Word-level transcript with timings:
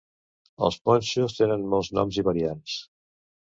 Els 0.67 0.77
ponxos 0.87 1.37
tenen 1.41 1.67
molts 1.75 1.93
noms 1.99 2.19
i 2.21 2.27
variants. 2.31 2.83